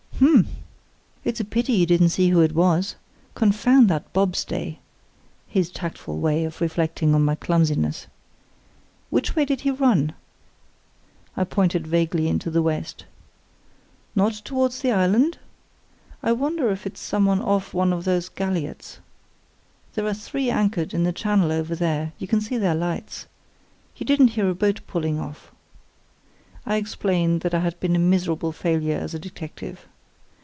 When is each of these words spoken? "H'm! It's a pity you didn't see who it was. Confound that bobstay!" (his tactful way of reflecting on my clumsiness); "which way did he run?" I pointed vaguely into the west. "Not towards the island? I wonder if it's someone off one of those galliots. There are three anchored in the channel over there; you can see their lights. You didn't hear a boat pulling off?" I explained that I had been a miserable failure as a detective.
"H'm! 0.23 0.47
It's 1.23 1.39
a 1.39 1.43
pity 1.45 1.73
you 1.73 1.87
didn't 1.87 2.09
see 2.09 2.29
who 2.29 2.41
it 2.41 2.53
was. 2.53 2.95
Confound 3.33 3.89
that 3.89 4.13
bobstay!" 4.13 4.77
(his 5.47 5.71
tactful 5.71 6.19
way 6.19 6.45
of 6.45 6.61
reflecting 6.61 7.15
on 7.15 7.25
my 7.25 7.33
clumsiness); 7.33 8.05
"which 9.09 9.35
way 9.35 9.45
did 9.45 9.61
he 9.61 9.71
run?" 9.71 10.13
I 11.35 11.43
pointed 11.43 11.87
vaguely 11.87 12.27
into 12.27 12.51
the 12.51 12.61
west. 12.61 13.05
"Not 14.13 14.33
towards 14.45 14.81
the 14.83 14.91
island? 14.91 15.39
I 16.21 16.33
wonder 16.33 16.69
if 16.69 16.85
it's 16.85 17.01
someone 17.01 17.41
off 17.41 17.73
one 17.73 17.91
of 17.91 18.03
those 18.05 18.29
galliots. 18.29 18.99
There 19.95 20.05
are 20.05 20.13
three 20.13 20.51
anchored 20.51 20.93
in 20.93 21.01
the 21.01 21.11
channel 21.11 21.51
over 21.51 21.73
there; 21.73 22.13
you 22.19 22.27
can 22.27 22.41
see 22.41 22.59
their 22.59 22.75
lights. 22.75 23.25
You 23.95 24.05
didn't 24.05 24.27
hear 24.37 24.47
a 24.47 24.53
boat 24.53 24.81
pulling 24.85 25.19
off?" 25.19 25.51
I 26.63 26.75
explained 26.75 27.41
that 27.41 27.55
I 27.55 27.61
had 27.61 27.79
been 27.79 27.95
a 27.95 27.99
miserable 27.99 28.51
failure 28.51 28.99
as 28.99 29.15
a 29.15 29.19
detective. 29.19 29.87